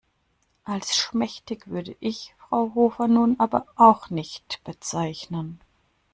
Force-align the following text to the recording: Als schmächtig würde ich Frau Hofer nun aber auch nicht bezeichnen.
Als 0.63 0.95
schmächtig 0.95 1.67
würde 1.67 1.95
ich 1.99 2.33
Frau 2.39 2.71
Hofer 2.73 3.07
nun 3.07 3.35
aber 3.39 3.67
auch 3.75 4.09
nicht 4.09 4.59
bezeichnen. 4.63 5.59